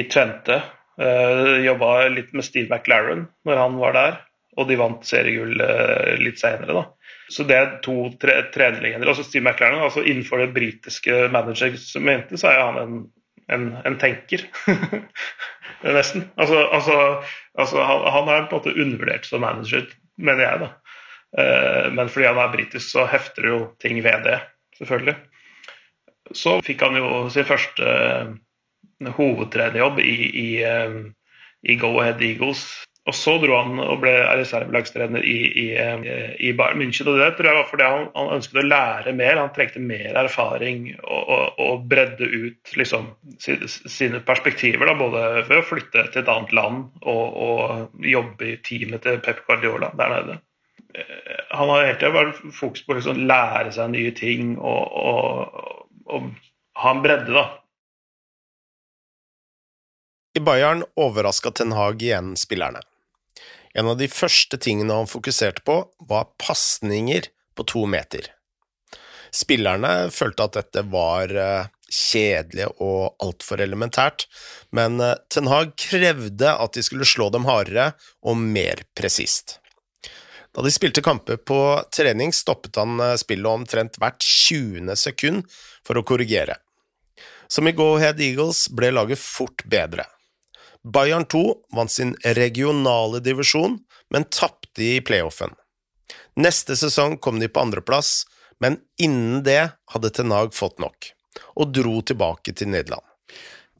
i 0.00 0.06
Trente. 0.08 0.62
Uh, 0.94 1.58
Jobba 1.64 2.06
litt 2.06 2.30
med 2.38 2.46
Steve 2.46 2.70
McLaren 2.70 3.24
når 3.42 3.58
han 3.58 3.78
var 3.80 3.96
der, 3.96 4.18
og 4.54 4.68
de 4.68 4.76
vant 4.78 5.02
seriegull 5.02 5.58
uh, 5.58 6.14
litt 6.20 6.38
seinere. 6.38 6.84
Så 7.34 7.42
det 7.48 7.56
er 7.58 7.72
to 7.82 8.12
tre. 8.22 8.36
Altså 8.54 9.24
Steve 9.26 9.42
McLaren, 9.42 9.82
altså 9.82 10.04
innenfor 10.04 10.44
det 10.44 10.52
britiske 10.54 11.26
managersegmentet, 11.34 12.38
så 12.40 12.52
er 12.52 12.62
han 12.62 12.78
en, 12.78 13.00
en, 13.50 13.66
en 13.82 13.98
tenker. 13.98 14.46
Nesten. 15.82 16.28
Altså, 16.40 16.62
altså, 16.72 16.96
altså 17.58 17.82
han, 17.84 18.06
han, 18.14 18.28
er 18.28 18.46
på 18.48 18.56
en 18.56 18.62
måte 18.62 18.74
undervurdert 18.80 19.26
som 19.28 19.44
manager, 19.44 19.86
mener 20.16 20.46
jeg, 20.46 20.62
da. 20.64 20.70
Uh, 21.34 21.86
men 21.92 22.08
fordi 22.08 22.28
han 22.28 22.38
er 22.38 22.52
britisk, 22.52 22.86
så 22.92 23.08
hefter 23.10 23.48
jo 23.50 23.58
ting 23.82 23.98
ved 24.04 24.24
det, 24.26 24.38
selvfølgelig. 24.78 25.16
Så 26.32 26.60
fikk 26.64 26.84
han 26.86 26.96
jo 27.00 27.26
sin 27.34 27.46
første 27.48 27.90
uh, 27.90 29.10
hovedtrenerjobb 29.18 29.98
i, 30.00 30.16
i, 30.44 30.48
uh, 30.64 31.00
i 31.66 31.76
Go 31.80 31.96
Ahead 31.98 32.22
Eagles 32.22 32.68
og 33.04 33.12
så 33.12 33.34
dro 33.36 33.56
han 33.58 33.80
og 33.84 33.98
ble 34.00 34.12
reservelagstrener 34.40 35.24
i, 35.28 35.36
i, 35.60 35.64
i 36.40 36.52
Bayern 36.56 36.80
München. 36.80 37.10
og 37.10 37.18
Det 37.20 37.34
tror 37.36 37.50
jeg 37.50 37.58
var 37.58 37.66
fordi 37.68 37.88
han, 37.92 38.06
han, 38.14 38.30
ønsket 38.38 38.60
å 38.62 38.64
lære 38.64 39.12
mer. 39.18 39.40
Han 39.42 39.50
trengte 39.52 39.82
mer 39.84 40.16
erfaring 40.22 40.86
og, 41.02 41.20
og, 41.20 41.60
og 41.60 41.82
bredde 41.90 42.24
ut 42.32 42.72
liksom, 42.80 43.10
sine 43.36 44.22
perspektiver. 44.24 44.88
Da, 44.88 44.96
både 44.96 45.24
ved 45.50 45.60
å 45.60 45.66
flytte 45.68 46.06
til 46.14 46.22
et 46.22 46.30
annet 46.32 46.54
land 46.56 46.86
og, 47.02 47.36
og 47.48 48.08
jobbe 48.14 48.54
i 48.54 48.56
teamet 48.64 49.04
til 49.04 49.20
Pep 49.26 49.44
Guardiola 49.44 49.92
der 50.00 50.14
nede. 50.14 50.38
Eh, 50.96 51.44
han 51.52 51.74
har 51.74 51.84
hele 51.84 51.98
tida 52.00 52.14
vært 52.14 52.40
fokus 52.56 52.86
på 52.86 52.96
å 52.96 52.98
liksom, 53.02 53.20
lære 53.28 53.74
seg 53.76 53.92
nye 53.92 54.16
ting 54.16 54.56
og 54.56 56.32
ha 56.80 56.96
en 56.96 57.04
bredde. 57.04 57.36
da, 57.36 57.44
i 60.34 60.40
Bayern 60.40 60.82
overraska 60.98 61.50
Ten 61.50 61.72
Hag 61.72 62.02
igjen 62.02 62.32
spillerne. 62.36 62.80
En 63.74 63.90
av 63.90 63.98
de 63.98 64.08
første 64.10 64.58
tingene 64.62 64.94
han 64.94 65.10
fokuserte 65.10 65.64
på, 65.66 65.80
var 66.06 66.30
pasninger 66.38 67.26
på 67.58 67.66
to 67.66 67.84
meter. 67.90 68.30
Spillerne 69.34 70.12
følte 70.14 70.46
at 70.46 70.54
dette 70.60 70.84
var 70.92 71.32
eh, 71.34 71.66
kjedelig 71.90 72.68
og 72.82 73.16
altfor 73.22 73.62
elementært, 73.64 74.28
men 74.74 75.00
eh, 75.02 75.18
Ten 75.26 75.50
Hag 75.50 75.74
krevde 75.80 76.54
at 76.54 76.78
de 76.78 76.84
skulle 76.86 77.08
slå 77.08 77.32
dem 77.34 77.48
hardere 77.50 77.92
og 78.22 78.38
mer 78.38 78.84
presist. 78.94 79.58
Da 80.54 80.62
de 80.62 80.70
spilte 80.70 81.02
kamper 81.02 81.40
på 81.42 81.58
trening, 81.90 82.30
stoppet 82.30 82.78
han 82.78 83.00
eh, 83.02 83.16
spillet 83.18 83.50
omtrent 83.50 83.98
hvert 83.98 84.22
20. 84.22 84.94
sekund 84.94 85.50
for 85.82 85.98
å 85.98 86.06
korrigere. 86.06 86.60
Som 87.50 87.66
i 87.66 87.74
Go 87.74 87.96
Head 87.98 88.22
Eagles 88.22 88.68
ble 88.70 88.94
laget 88.94 89.18
fort 89.20 89.66
bedre. 89.66 90.06
Bayern 90.84 91.24
2 91.24 91.40
vant 91.72 91.90
sin 91.90 92.12
regionale 92.36 93.20
divisjon, 93.24 93.78
men 94.12 94.26
tapte 94.28 94.84
i 94.84 95.00
playoffen. 95.00 95.54
Neste 96.36 96.76
sesong 96.76 97.16
kom 97.24 97.40
de 97.40 97.48
på 97.48 97.62
andreplass, 97.62 98.24
men 98.60 98.78
innen 99.00 99.42
det 99.46 99.72
hadde 99.94 100.12
Tenag 100.12 100.52
fått 100.54 100.82
nok, 100.82 101.10
og 101.56 101.72
dro 101.72 102.00
tilbake 102.04 102.52
til 102.52 102.70
Nederland. 102.74 103.04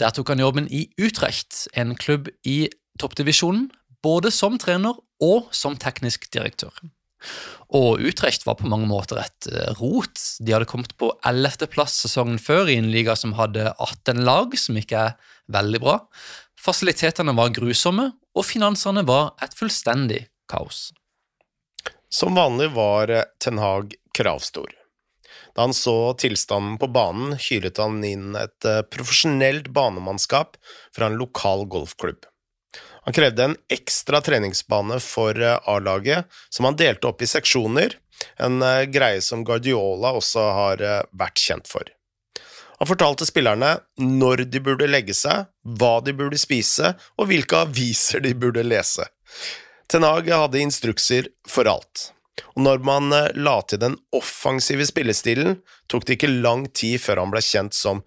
Der 0.01 0.15
tok 0.15 0.33
han 0.33 0.43
jobben 0.43 0.67
i 0.73 0.89
Utrecht, 0.99 1.67
en 1.77 1.95
klubb 1.99 2.33
i 2.43 2.71
toppdivisjonen, 2.99 3.69
både 4.03 4.33
som 4.35 4.57
trener 4.61 4.97
og 5.23 5.53
som 5.55 5.77
teknisk 5.81 6.27
direktør. 6.35 6.73
Og 7.75 8.03
Utrecht 8.05 8.45
var 8.47 8.59
på 8.59 8.69
mange 8.69 8.87
måter 8.91 9.23
et 9.23 9.49
eh, 9.51 9.71
rot. 9.79 10.21
De 10.45 10.53
hadde 10.53 10.69
kommet 10.69 10.93
på 11.01 11.09
11.-plass 11.25 11.97
sesongen 12.05 12.37
før 12.43 12.69
i 12.69 12.77
en 12.79 12.91
liga 12.93 13.17
som 13.17 13.35
hadde 13.39 13.71
18 13.73 14.21
lag, 14.27 14.55
som 14.61 14.77
ikke 14.79 15.07
er 15.09 15.33
veldig 15.55 15.81
bra. 15.83 15.97
Fasilitetene 16.65 17.35
var 17.37 17.53
grusomme, 17.53 18.07
og 18.35 18.47
finansene 18.49 19.03
var 19.05 19.35
et 19.45 19.53
fullstendig 19.57 20.23
kaos. 20.51 20.89
Som 22.09 22.39
vanlig 22.39 22.71
var 22.73 23.11
Ten 23.43 23.61
Hag 23.61 23.93
kravstor. 24.17 24.71
Da 25.55 25.67
han 25.67 25.75
så 25.75 26.15
tilstanden 26.19 26.79
på 26.81 26.89
banen, 26.95 27.35
hyret 27.39 27.79
han 27.79 28.01
inn 28.07 28.35
et 28.39 28.67
eh, 28.67 28.81
profesjonelt 28.91 29.69
banemannskap 29.75 30.57
fra 30.97 31.11
en 31.11 31.19
lokal 31.21 31.67
golfklubb. 31.71 32.25
Han 33.05 33.15
krevde 33.15 33.45
en 33.45 33.57
ekstra 33.71 34.23
treningsbane 34.25 34.99
for 35.05 35.39
eh, 35.39 35.61
A-laget, 35.71 36.27
som 36.51 36.67
han 36.71 36.79
delte 36.81 37.11
opp 37.11 37.23
i 37.23 37.31
seksjoner, 37.31 37.99
en 38.43 38.63
eh, 38.63 38.87
greie 38.91 39.21
som 39.23 39.45
Guardiola 39.47 40.15
også 40.19 40.49
har 40.59 40.87
vært 41.13 41.45
kjent 41.45 41.71
for. 41.71 41.87
Han 42.81 42.91
fortalte 42.91 43.27
spillerne 43.29 43.77
når 44.01 44.47
de 44.51 44.63
burde 44.65 44.91
legge 44.91 45.15
seg, 45.15 45.47
hva 45.65 45.99
de 46.05 46.15
burde 46.17 46.39
spise, 46.41 46.95
og 47.19 47.31
hvilke 47.31 47.65
aviser 47.65 48.23
de 48.25 48.35
burde 48.37 48.65
lese. 48.67 49.07
Tenag 49.91 50.29
hadde 50.33 50.63
instrukser 50.63 51.29
for 51.49 51.69
alt, 51.69 52.11
og 52.55 52.65
når 52.67 52.85
man 52.87 53.13
eh, 53.15 53.33
la 53.37 53.59
til 53.69 53.81
den 53.83 53.97
offensive 54.17 54.87
spillestilen, 54.89 55.59
tok 55.91 56.07
det 56.07 56.19
ikke 56.19 56.33
lang 56.33 56.69
tid 56.77 57.03
før 57.03 57.23
han 57.25 57.35
ble 57.35 57.43
kjent 57.45 57.77
som 57.77 58.03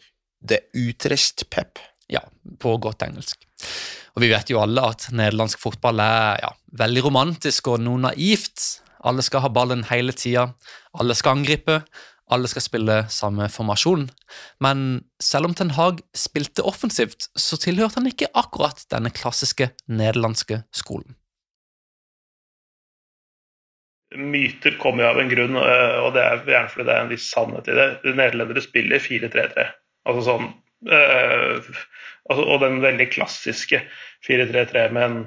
The 0.48 0.62
Utrecht 0.78 1.48
Pep. 1.54 1.82
Ja, 2.12 2.24
på 2.60 2.78
godt 2.82 3.04
engelsk. 3.04 3.44
Og 4.16 4.24
vi 4.24 4.32
vet 4.32 4.50
jo 4.50 4.62
alle 4.62 4.84
at 4.88 5.10
nederlandsk 5.14 5.62
fotball 5.62 6.00
er 6.02 6.42
ja, 6.42 6.52
veldig 6.80 7.04
romantisk 7.10 7.68
og 7.74 7.82
noe 7.84 8.02
naivt. 8.08 8.82
Alle 9.08 9.24
skal 9.26 9.44
ha 9.44 9.52
ballen 9.54 9.84
hele 9.92 10.16
tida, 10.16 10.48
alle 10.98 11.16
skal 11.18 11.38
angripe, 11.38 11.82
alle 12.32 12.50
skal 12.52 12.66
spille 12.66 12.98
samme 13.14 13.48
formasjon. 13.52 14.08
Men 14.64 14.84
selv 15.24 15.50
om 15.50 15.56
Ten 15.56 15.76
Hag 15.78 16.02
spilte 16.18 16.66
offensivt, 16.68 17.30
så 17.40 17.60
tilhørte 17.62 18.02
han 18.02 18.10
ikke 18.10 18.32
akkurat 18.36 18.84
denne 18.92 19.14
klassiske 19.16 19.72
nederlandske 19.88 20.62
skolen. 20.76 21.16
Myter 24.16 24.78
kommer 24.80 25.04
jo 25.04 25.10
av 25.10 25.20
en 25.20 25.32
grunn, 25.32 25.58
eh, 25.60 25.98
og 26.00 26.14
det 26.16 26.24
er 26.24 26.46
gjerne 26.48 26.72
fordi 26.72 26.88
det 26.88 26.94
er 26.94 27.02
en 27.04 27.12
viss 27.12 27.28
sannhet 27.34 27.68
i 27.68 27.76
det. 27.76 27.88
Nederlendere 28.08 28.64
spiller 28.64 29.04
4-3-3. 29.04 29.66
Altså 30.08 30.24
sånn 30.24 30.46
øh, 30.88 31.68
Og 32.32 32.62
den 32.64 32.80
veldig 32.84 33.10
klassiske 33.12 33.82
4-3-3 34.28 34.86
med, 34.96 35.18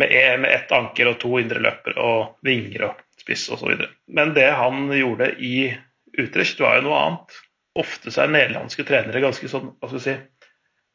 med, 0.00 0.08
e, 0.08 0.24
med 0.40 0.54
ett 0.54 0.72
anker 0.72 1.12
og 1.12 1.20
to 1.20 1.34
indre 1.40 1.60
løper 1.60 2.00
og 2.00 2.40
vinger 2.46 2.88
og 2.88 3.04
spiss 3.20 3.46
osv. 3.52 3.84
Men 4.08 4.32
det 4.36 4.48
han 4.56 4.88
gjorde 4.92 5.34
i 5.36 5.70
Utrecht 6.20 6.60
var 6.62 6.78
jo 6.78 6.88
noe 6.88 7.00
annet. 7.04 7.40
Ofte 7.80 8.10
så 8.10 8.24
er 8.24 8.34
nederlandske 8.34 8.84
trenere 8.86 9.22
ganske 9.22 9.48
sånn, 9.50 9.74
hva 9.78 9.90
skal 9.90 10.00
vi 10.00 10.06
si, 10.06 10.16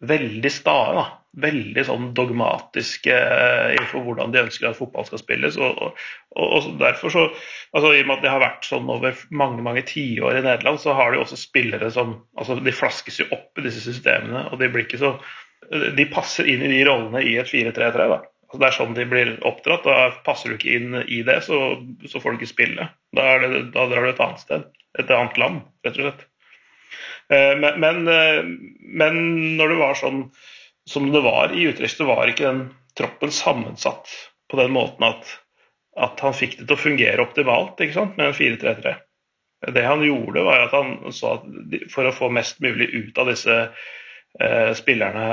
veldig 0.06 0.52
stae. 0.52 0.96
da, 0.98 1.06
Veldig 1.46 1.84
sånn 1.84 2.12
dogmatiske 2.16 3.12
uh, 3.12 3.88
for 3.92 4.06
hvordan 4.06 4.32
de 4.32 4.40
ønsker 4.46 4.70
at 4.70 4.78
fotball 4.78 5.08
skal 5.08 5.20
spilles. 5.20 5.58
og, 5.60 5.82
og, 5.84 6.54
og 6.56 6.70
derfor 6.80 7.12
så, 7.12 7.26
altså 7.76 7.92
I 7.92 8.04
og 8.06 8.08
med 8.08 8.18
at 8.18 8.24
det 8.24 8.32
har 8.32 8.44
vært 8.44 8.68
sånn 8.68 8.88
over 8.92 9.20
mange 9.36 9.66
mange 9.66 9.84
tiår 9.90 10.40
i 10.40 10.46
Nederland, 10.46 10.80
så 10.80 10.96
har 10.96 11.12
de 11.12 11.20
også 11.20 11.40
spillere 11.40 11.92
som 11.92 12.22
altså 12.40 12.60
De 12.64 12.76
flaskes 12.76 13.20
jo 13.20 13.28
opp 13.36 13.60
i 13.60 13.66
disse 13.68 13.84
systemene. 13.84 14.46
og 14.52 14.64
De 14.64 14.72
blir 14.72 14.88
ikke 14.88 15.02
så, 15.02 15.18
de 15.72 16.08
passer 16.12 16.48
inn 16.52 16.64
i 16.64 16.72
de 16.72 16.86
rollene 16.88 17.24
i 17.26 17.36
et 17.42 17.52
4-3-3. 17.52 18.08
da, 18.14 18.22
Altså 18.46 18.62
det 18.62 18.68
er 18.68 18.76
sånn 18.78 18.96
de 18.96 19.08
blir 19.10 19.34
oppdratt. 19.48 19.88
Da 19.88 20.12
passer 20.26 20.52
du 20.52 20.58
ikke 20.58 20.78
inn 20.78 21.02
i 21.04 21.22
det, 21.28 21.42
så, 21.48 21.60
så 22.08 22.22
får 22.22 22.36
du 22.36 22.40
ikke 22.40 22.54
spille. 22.54 22.88
Da, 23.16 23.26
det, 23.42 23.66
da, 23.74 23.88
drar 23.92 24.06
du 24.06 24.12
et 24.12 24.24
annet 24.24 24.44
sted. 24.44 24.68
Et 25.00 25.12
annet 25.12 25.40
land, 25.42 25.64
rett 25.86 25.98
og 26.00 26.08
slett. 26.08 26.26
Eh, 27.34 27.54
men, 27.60 27.80
men, 27.82 28.08
eh, 28.08 28.44
men, 29.02 29.18
når 29.58 29.74
det 29.74 29.80
var 29.82 30.00
sånn 30.00 30.22
som 30.90 31.10
det 31.12 31.24
var 31.26 31.56
i 31.56 31.66
Utrecht, 31.72 31.98
så 31.98 32.08
var 32.08 32.30
ikke 32.30 32.46
den 32.48 32.64
troppen 32.96 33.34
sammensatt 33.34 34.12
på 34.52 34.60
den 34.62 34.76
måten 34.76 35.08
at, 35.08 35.32
at 35.98 36.22
han 36.22 36.36
fikk 36.38 36.60
det 36.60 36.68
til 36.68 36.78
å 36.78 36.84
fungere 36.84 37.26
optimalt 37.26 37.82
med 37.82 38.28
en 38.28 38.38
4-3-3. 38.38 38.94
Det 39.74 39.86
han 39.88 40.04
gjorde, 40.06 40.44
var 40.46 40.68
at 40.68 40.76
han 40.76 40.98
så 41.16 41.40
at 41.40 41.48
for 41.90 42.06
å 42.06 42.14
få 42.14 42.30
mest 42.30 42.62
mulig 42.62 42.92
ut 42.94 43.18
av 43.18 43.32
disse 43.32 43.56
eh, 43.66 44.72
spillerne 44.78 45.26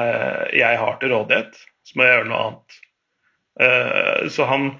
jeg 0.56 0.80
har 0.80 0.96
til 1.00 1.12
rådighet, 1.12 1.60
så 1.84 1.98
må 1.98 2.06
jeg 2.06 2.16
gjøre 2.16 2.30
noe 2.30 2.42
annet. 2.46 2.81
Eh, 3.60 4.28
så 4.32 4.46
han 4.48 4.70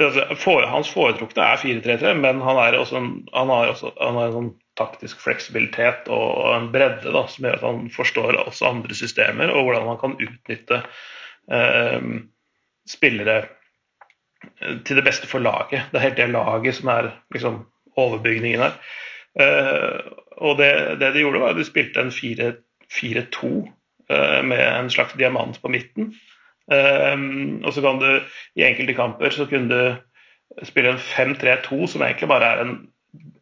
altså, 0.00 0.26
Hans 0.68 0.90
foretrukne 0.92 1.44
er 1.44 1.62
4-3-3, 1.62 2.14
men 2.18 2.42
han, 2.44 2.58
er 2.60 2.78
også 2.78 2.98
en, 3.00 3.12
han 3.34 3.52
har 3.52 3.72
også 3.74 3.94
han 4.00 4.18
har 4.18 4.30
en 4.30 4.36
sånn 4.36 4.50
taktisk 4.80 5.20
fleksibilitet 5.20 6.08
og 6.08 6.54
en 6.54 6.70
bredde 6.72 7.12
da, 7.12 7.24
som 7.28 7.46
gjør 7.46 7.58
at 7.58 7.66
han 7.66 7.88
forstår 7.92 8.38
også 8.46 8.68
andre 8.70 8.96
systemer, 8.96 9.52
og 9.52 9.66
hvordan 9.66 9.88
man 9.90 9.98
kan 10.00 10.16
utnytte 10.16 10.82
eh, 11.52 12.06
spillere 12.88 13.36
eh, 13.42 14.80
til 14.86 15.00
det 15.00 15.04
beste 15.04 15.28
for 15.28 15.44
laget. 15.44 15.90
Det 15.90 16.00
er 16.00 16.08
helt 16.08 16.20
det 16.20 16.30
laget 16.32 16.80
som 16.80 16.92
er 16.94 17.12
liksom, 17.34 17.62
overbygningen 18.00 18.64
her. 18.64 18.78
Eh, 19.40 20.00
og 20.40 20.56
det, 20.58 20.72
det, 21.00 21.12
de 21.14 21.26
gjorde, 21.26 21.42
var 21.42 21.52
at 21.52 21.60
de 21.60 21.68
spilte 21.68 22.00
en 22.00 22.14
4-2 22.14 23.52
eh, 24.10 24.40
med 24.46 24.64
en 24.64 24.90
slags 24.90 25.14
diamant 25.18 25.60
på 25.62 25.68
midten. 25.68 26.14
Um, 26.70 27.64
og 27.64 27.72
så 27.74 27.82
kan 27.82 27.98
du 27.98 28.06
i 28.54 28.62
enkelte 28.62 28.94
kamper 28.94 29.34
så 29.34 29.48
kunne 29.50 29.74
du 29.74 30.66
spille 30.66 30.92
en 30.94 31.02
5-3-2, 31.02 31.86
som 31.90 32.04
egentlig 32.06 32.28
bare 32.30 32.46
er 32.46 32.62
en 32.62 32.76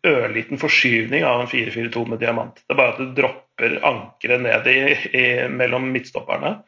ørliten 0.08 0.60
forskyvning 0.60 1.26
av 1.28 1.42
en 1.42 1.50
4-4-2 1.50 2.06
med 2.08 2.22
diamant. 2.22 2.62
Det 2.64 2.72
er 2.72 2.80
bare 2.80 2.94
at 2.94 3.02
du 3.02 3.14
dropper 3.18 3.78
ankeret 3.84 4.44
ned 4.44 4.68
i, 4.72 4.78
i, 5.12 5.24
mellom 5.52 5.90
midtstopperne. 5.92 6.58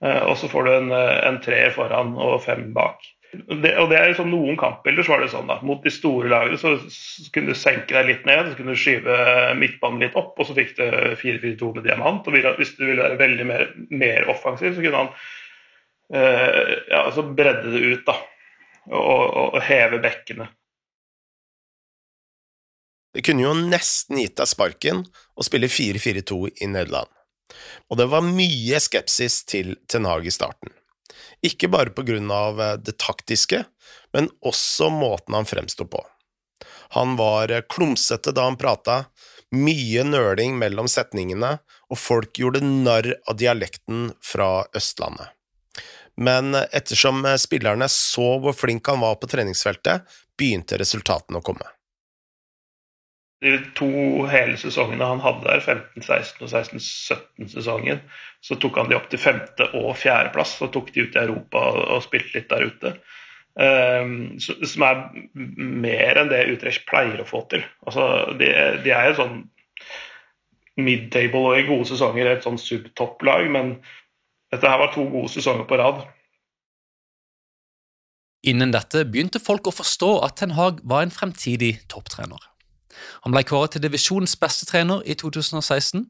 Uh, 0.00 0.22
og 0.30 0.36
så 0.40 0.48
får 0.48 0.66
du 0.66 0.74
en, 0.78 0.92
en 0.96 1.40
treer 1.44 1.74
foran 1.76 2.14
og 2.16 2.38
fem 2.46 2.70
bak. 2.76 3.04
Det, 3.30 3.74
og 3.78 3.92
det 3.92 3.98
er 3.98 4.08
liksom 4.10 4.32
Noen 4.32 4.56
kampbilder 4.58 5.04
så 5.06 5.12
var 5.12 5.20
det 5.22 5.28
sånn 5.30 5.50
da, 5.52 5.60
mot 5.62 5.84
de 5.84 5.92
store 5.94 6.32
lagene 6.32 6.58
så, 6.58 6.72
kunne 7.30 7.52
du 7.52 7.58
senke 7.58 7.94
deg 7.94 8.08
litt 8.08 8.24
ned, 8.26 8.48
så 8.48 8.56
kunne 8.58 8.72
du 8.74 8.80
skyve 8.80 9.18
midtbanen 9.60 10.02
litt 10.02 10.16
opp, 10.18 10.32
og 10.40 10.48
så 10.48 10.56
fikk 10.56 10.72
du 10.80 10.86
4-4-2 11.20 11.68
med 11.76 11.86
diamant. 11.86 12.24
og 12.24 12.56
Hvis 12.58 12.72
du 12.80 12.86
ville 12.88 13.04
være 13.04 13.20
veldig 13.20 13.46
mer, 13.52 13.68
mer 13.92 14.32
offensiv, 14.32 14.72
så 14.74 14.82
kunne 14.82 15.04
han 15.04 15.12
Eh, 15.14 15.39
ja, 16.10 17.02
så 17.14 17.22
bredde 17.22 17.70
det 17.70 17.80
ut 17.80 18.06
da, 18.06 18.16
og, 18.90 19.22
og 19.54 19.60
heve 19.62 20.00
bekkene. 20.02 20.48
Det 23.14 23.24
kunne 23.26 23.42
jo 23.42 23.54
nesten 23.58 24.20
gitt 24.22 24.36
deg 24.38 24.50
sparken 24.50 25.02
å 25.34 25.46
spille 25.46 25.70
4-4-2 25.70 26.38
i 26.62 26.68
Nederland, 26.70 27.10
og 27.90 27.98
det 27.98 28.06
var 28.12 28.26
mye 28.26 28.78
skepsis 28.82 29.42
til 29.50 29.74
Ten 29.90 30.06
Hag 30.06 30.26
i 30.26 30.34
starten. 30.34 30.70
Ikke 31.42 31.70
bare 31.72 31.90
på 31.94 32.04
grunn 32.06 32.30
av 32.30 32.60
eh, 32.60 32.76
det 32.78 32.98
taktiske, 33.00 33.64
men 34.14 34.28
også 34.46 34.90
måten 34.92 35.34
han 35.34 35.48
fremsto 35.48 35.86
på. 35.88 36.02
Han 36.94 37.16
var 37.18 37.50
eh, 37.50 37.64
klumsete 37.66 38.34
da 38.36 38.46
han 38.46 38.60
prata, 38.60 39.04
mye 39.50 40.04
nøling 40.06 40.54
mellom 40.60 40.86
setningene, 40.90 41.56
og 41.90 41.98
folk 41.98 42.38
gjorde 42.38 42.62
narr 42.62 43.14
av 43.26 43.40
dialekten 43.40 44.10
fra 44.22 44.52
Østlandet 44.76 45.34
men 46.20 46.54
ettersom 46.60 47.24
spillerne 47.40 47.88
så 47.92 48.34
hvor 48.42 48.56
flink 48.56 48.88
han 48.92 49.00
var 49.00 49.18
på 49.20 49.28
treningsfeltet, 49.30 50.08
begynte 50.38 50.78
resultatene 50.80 51.40
å 51.40 51.44
komme. 51.44 51.68
De 53.40 53.54
to 53.72 53.88
hele 54.28 54.58
sesongene 54.60 55.06
han 55.08 55.22
hadde 55.24 55.46
der, 55.46 55.62
15-16 55.64 56.42
og 56.44 56.50
16-17-sesongen, 56.50 58.02
så 58.44 58.56
tok 58.60 58.76
han 58.76 58.90
de 58.90 58.98
opp 58.98 59.08
til 59.12 59.22
femte- 59.22 59.70
og 59.78 59.94
fjerdeplass 59.96 60.58
Så 60.60 60.68
tok 60.72 60.92
de 60.92 61.06
ut 61.06 61.16
i 61.16 61.22
Europa 61.22 61.62
og 61.96 62.04
spilte 62.04 62.36
litt 62.36 62.50
der 62.52 62.66
ute. 62.68 62.92
Um, 63.60 64.36
som 64.40 64.84
er 64.86 65.00
mer 65.34 66.20
enn 66.20 66.28
det 66.30 66.44
Utrecht 66.52 66.84
pleier 66.88 67.20
å 67.20 67.28
få 67.28 67.42
til. 67.50 67.64
Altså, 67.88 68.04
de, 68.38 68.52
er 68.92 69.08
jo 69.08 69.16
sånn 69.22 69.40
mid-table 70.80 71.42
og 71.48 71.58
i 71.58 71.66
gode 71.68 71.88
sesonger 71.88 72.28
et 72.30 72.44
sånn 72.44 72.60
subtopplag, 72.60 73.48
men 73.52 73.74
dette 74.50 74.66
her 74.66 74.80
var 74.80 74.92
to 74.94 75.04
gode 75.10 75.30
sesonger 75.32 75.66
på 75.68 75.78
rad. 75.78 76.02
Innen 78.42 78.72
dette 78.72 79.04
begynte 79.04 79.40
folk 79.42 79.68
å 79.68 79.74
forstå 79.74 80.14
at 80.24 80.38
Ten 80.40 80.56
Hag 80.56 80.80
var 80.88 81.04
en 81.04 81.12
fremtidig 81.12 81.74
topptrener. 81.92 82.40
Han 83.24 83.34
ble 83.34 83.44
kåret 83.46 83.76
til 83.76 83.84
divisjonens 83.84 84.34
beste 84.40 84.66
trener 84.68 85.04
i 85.04 85.14
2016, 85.18 86.06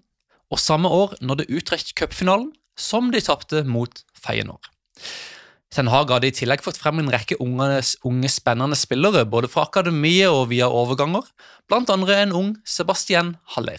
og 0.51 0.63
samme 0.63 0.89
år 0.91 1.17
nådde 1.21 1.49
Utrecht 1.51 1.93
cupfinalen, 1.99 2.53
som 2.79 3.11
de 3.13 3.21
tapte 3.21 3.65
mot 3.67 4.03
Feyenoord. 4.17 4.71
Ten 5.71 5.91
Hag 5.91 6.11
hadde 6.11 6.31
i 6.31 6.35
tillegg 6.35 6.65
fått 6.65 6.81
frem 6.81 7.03
en 7.03 7.11
rekke 7.13 7.37
unge, 7.43 7.83
unge 8.07 8.31
spennende 8.33 8.79
spillere, 8.79 9.27
både 9.27 9.51
fra 9.51 9.69
akademiet 9.69 10.33
og 10.33 10.49
via 10.51 10.67
overganger, 10.67 11.29
blant 11.71 11.93
andre 11.95 12.17
en 12.25 12.35
ung 12.35 12.53
Sebastian 12.67 13.37
Haller. 13.55 13.79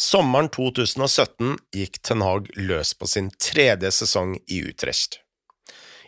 Sommeren 0.00 0.48
2017 0.48 1.58
gikk 1.76 1.98
Ten 2.02 2.22
Hag 2.24 2.46
løs 2.56 2.94
på 2.96 3.04
sin 3.06 3.26
tredje 3.36 3.90
sesong 3.92 4.38
i 4.48 4.62
Utrecht. 4.64 5.18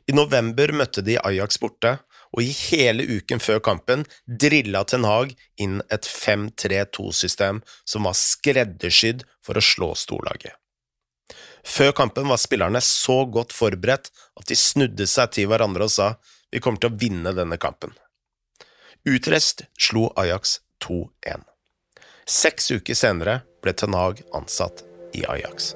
I 0.08 0.14
november 0.16 0.72
møtte 0.72 1.04
de 1.04 1.18
Ajax 1.20 1.60
borte, 1.60 1.98
og 2.32 2.40
i 2.40 2.54
hele 2.70 3.04
uken 3.18 3.42
før 3.44 3.60
kampen 3.60 4.06
drilla 4.24 4.80
Ten 4.88 5.04
Hag 5.04 5.34
inn 5.60 5.82
et 5.92 6.08
5-3-2-system 6.08 7.60
som 7.84 8.08
var 8.08 8.16
skreddersydd 8.16 9.26
for 9.44 9.60
å 9.60 9.66
slå 9.68 9.92
storlaget. 10.06 10.56
Før 11.60 11.92
kampen 12.00 12.32
var 12.32 12.40
spillerne 12.40 12.80
så 12.80 13.26
godt 13.28 13.52
forberedt 13.52 14.08
at 14.40 14.48
de 14.48 14.56
snudde 14.56 15.04
seg 15.04 15.36
til 15.36 15.52
hverandre 15.52 15.92
og 15.92 15.96
sa 16.00 16.14
vi 16.48 16.64
kommer 16.64 16.80
til 16.80 16.94
å 16.94 17.00
vinne 17.04 17.36
denne 17.36 17.60
kampen. 17.60 17.92
Utrecht 19.04 19.66
slo 19.76 20.08
Ajax 20.16 20.62
2-1. 20.80 21.51
Seks 22.26 22.70
uker 22.70 22.94
senere 22.94 23.40
ble 23.62 23.72
Ten 23.74 23.94
ansatt 24.32 24.84
i 25.18 25.24
Ajax. 25.26 25.72